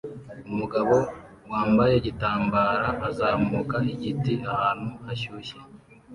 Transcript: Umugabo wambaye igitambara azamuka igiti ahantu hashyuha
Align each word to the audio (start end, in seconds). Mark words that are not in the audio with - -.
Umugabo 0.51 0.95
wambaye 1.51 1.93
igitambara 1.97 2.87
azamuka 3.09 3.75
igiti 3.93 4.33
ahantu 4.53 4.87
hashyuha 5.05 5.53